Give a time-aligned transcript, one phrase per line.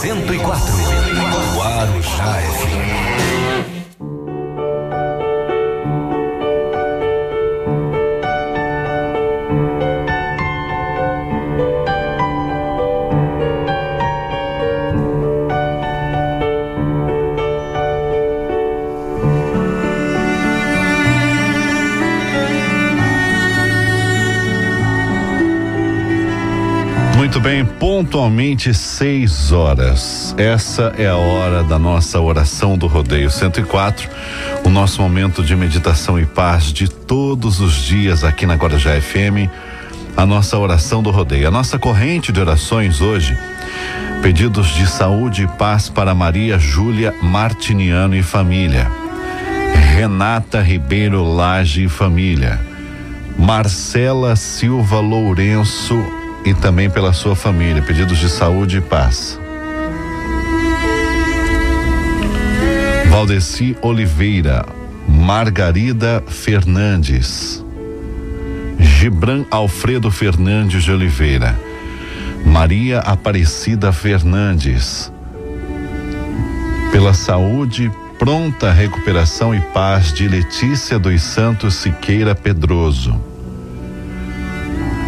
[0.00, 0.56] 104.
[1.54, 3.79] Guarujá FM.
[27.20, 30.34] Muito bem, pontualmente seis horas.
[30.38, 34.08] Essa é a hora da nossa oração do Rodeio 104,
[34.64, 39.52] o nosso momento de meditação e paz de todos os dias aqui na Guarujá FM.
[40.16, 43.36] A nossa oração do Rodeio, a nossa corrente de orações hoje.
[44.22, 48.90] Pedidos de saúde e paz para Maria Júlia Martiniano e família.
[49.94, 52.58] Renata Ribeiro Lage e família.
[53.36, 59.38] Marcela Silva Lourenço e também pela sua família, pedidos de saúde e paz.
[63.08, 64.64] Valdeci Oliveira,
[65.08, 67.64] Margarida Fernandes,
[68.78, 71.58] Gibran Alfredo Fernandes de Oliveira,
[72.46, 75.12] Maria Aparecida Fernandes,
[76.90, 83.29] pela saúde, pronta recuperação e paz de Letícia dos Santos Siqueira Pedroso.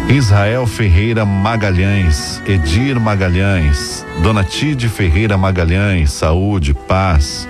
[0.09, 7.47] Israel Ferreira Magalhães, Edir Magalhães, Dona Tide Ferreira Magalhães, saúde, paz.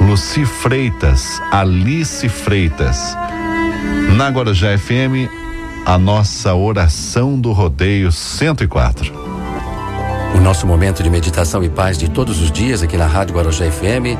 [0.00, 3.16] Luci Freitas, Alice Freitas.
[4.16, 5.30] Na Guarujá FM,
[5.86, 9.12] a nossa oração do rodeio 104.
[10.34, 13.70] O nosso momento de meditação e paz de todos os dias aqui na Rádio Guarujá
[13.70, 14.18] FM,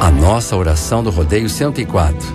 [0.00, 2.34] a nossa oração do rodeio 104.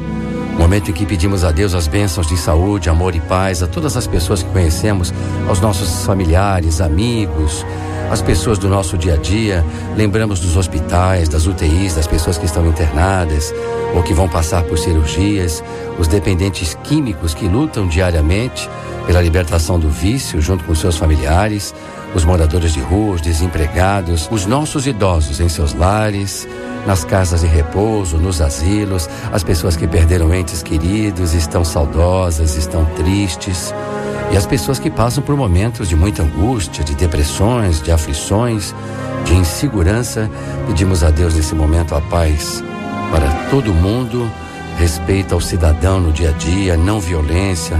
[0.58, 3.98] Momento em que pedimos a Deus as bênçãos de saúde, amor e paz a todas
[3.98, 5.14] as pessoas que conhecemos,
[5.48, 7.66] aos nossos familiares, amigos,
[8.10, 9.66] as pessoas do nosso dia a dia.
[9.96, 13.54] Lembramos dos hospitais, das UTIs, das pessoas que estão internadas
[13.94, 15.64] ou que vão passar por cirurgias,
[16.00, 18.70] os dependentes químicos que lutam diariamente
[19.06, 21.76] pela libertação do vício junto com seus familiares,
[22.16, 26.48] os moradores de rua, os desempregados, os nossos idosos em seus lares
[26.86, 32.86] nas casas de repouso, nos asilos, as pessoas que perderam entes queridos estão saudosas, estão
[32.96, 33.74] tristes.
[34.32, 38.74] E as pessoas que passam por momentos de muita angústia, de depressões, de aflições,
[39.26, 40.30] de insegurança,
[40.68, 42.64] pedimos a Deus nesse momento a paz
[43.12, 44.30] para todo mundo,
[44.78, 47.78] respeito ao cidadão no dia a dia, não violência,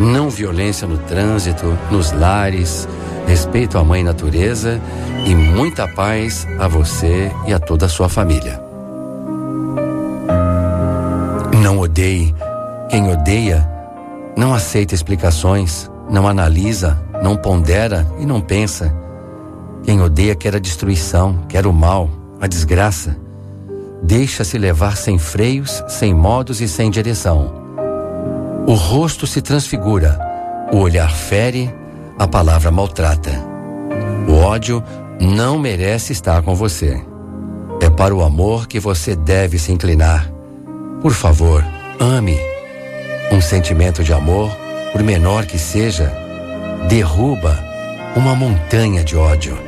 [0.00, 2.88] não violência no trânsito, nos lares,
[3.28, 4.80] respeito à mãe natureza
[5.26, 8.58] e muita paz a você e a toda a sua família.
[11.62, 12.34] Não odeie.
[12.88, 13.68] Quem odeia
[14.34, 18.94] não aceita explicações, não analisa, não pondera e não pensa.
[19.82, 22.08] Quem odeia quer a destruição, quer o mal,
[22.40, 23.14] a desgraça.
[24.02, 27.52] Deixa-se levar sem freios, sem modos e sem direção.
[28.66, 30.18] O rosto se transfigura,
[30.72, 31.70] o olhar fere,
[32.18, 33.30] a palavra maltrata.
[34.26, 34.82] O ódio
[35.20, 37.00] não merece estar com você.
[37.80, 40.30] É para o amor que você deve se inclinar.
[41.00, 41.64] Por favor,
[42.00, 42.38] ame.
[43.30, 44.50] Um sentimento de amor,
[44.92, 46.12] por menor que seja,
[46.88, 47.58] derruba
[48.16, 49.67] uma montanha de ódio.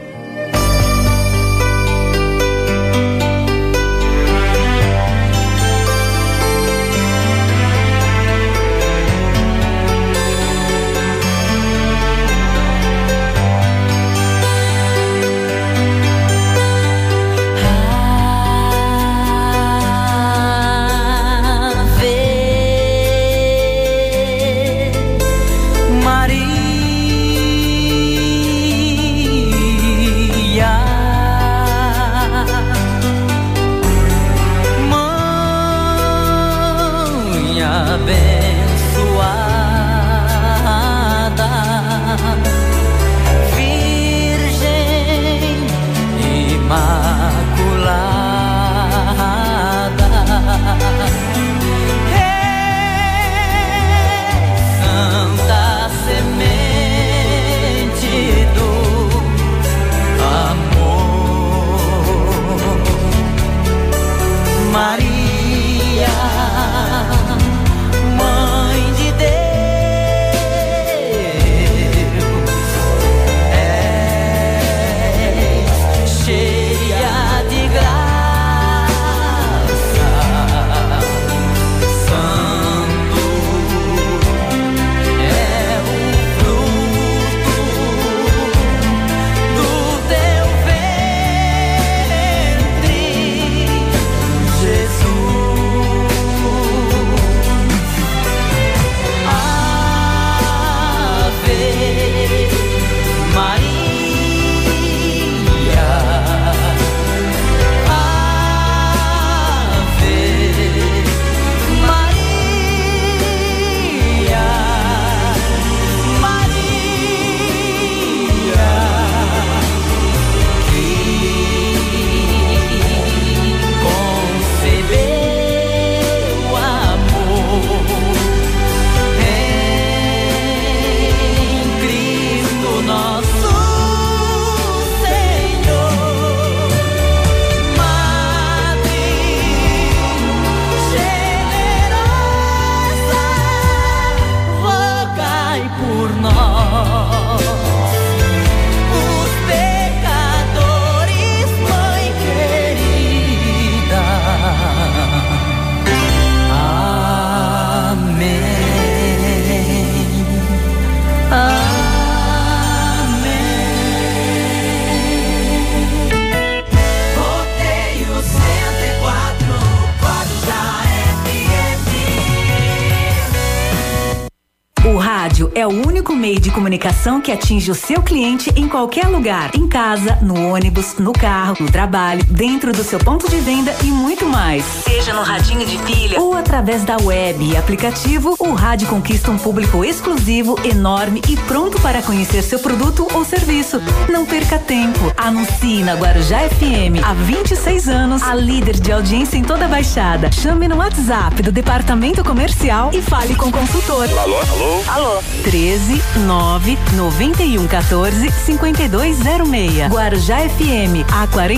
[175.54, 179.68] É o único meio de comunicação que atinge o seu cliente em qualquer lugar, em
[179.68, 184.24] casa, no ônibus, no carro, no trabalho, dentro do seu ponto de venda e muito
[184.24, 184.64] mais.
[184.64, 189.36] Seja no radinho de pilha ou através da web e aplicativo, o rádio conquista um
[189.36, 193.78] público exclusivo, enorme e pronto para conhecer seu produto ou serviço.
[194.08, 195.12] Não perca tempo.
[195.18, 200.32] Anuncie na Guarujá FM há 26 anos, a líder de audiência em toda a Baixada.
[200.32, 204.08] Chame no WhatsApp do Departamento Comercial e fale com o consultor.
[204.18, 204.82] Alô, alô?
[204.88, 205.19] Alô.
[205.42, 209.88] 13 9 91 14 5206.
[209.88, 211.48] Guarujá FM, há 40